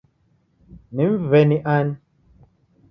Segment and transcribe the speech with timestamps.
[0.93, 1.93] Ni mweni ani?